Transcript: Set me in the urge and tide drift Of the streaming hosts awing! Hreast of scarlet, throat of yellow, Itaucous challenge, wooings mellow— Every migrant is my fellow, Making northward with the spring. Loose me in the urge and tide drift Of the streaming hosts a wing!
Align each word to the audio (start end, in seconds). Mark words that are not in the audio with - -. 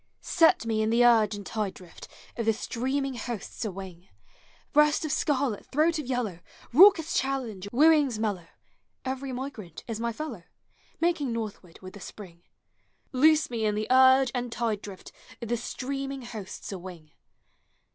Set 0.23 0.65
me 0.65 0.81
in 0.81 0.89
the 0.89 1.05
urge 1.05 1.35
and 1.35 1.45
tide 1.45 1.75
drift 1.75 2.07
Of 2.35 2.47
the 2.47 2.53
streaming 2.53 3.13
hosts 3.13 3.63
awing! 3.63 4.09
Hreast 4.73 5.05
of 5.05 5.11
scarlet, 5.11 5.67
throat 5.67 5.99
of 5.99 6.07
yellow, 6.07 6.39
Itaucous 6.73 7.15
challenge, 7.15 7.67
wooings 7.71 8.17
mellow— 8.17 8.47
Every 9.11 9.31
migrant 9.31 9.83
is 9.87 9.99
my 9.99 10.11
fellow, 10.11 10.41
Making 10.99 11.31
northward 11.31 11.77
with 11.83 11.93
the 11.93 11.99
spring. 11.99 12.41
Loose 13.11 13.51
me 13.51 13.63
in 13.63 13.75
the 13.75 13.85
urge 13.91 14.31
and 14.33 14.51
tide 14.51 14.81
drift 14.81 15.11
Of 15.39 15.49
the 15.49 15.57
streaming 15.57 16.23
hosts 16.23 16.71
a 16.71 16.79
wing! 16.79 17.11